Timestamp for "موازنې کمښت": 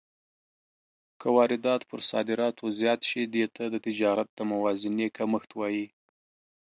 4.51-5.51